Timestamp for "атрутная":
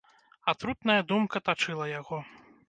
0.53-0.95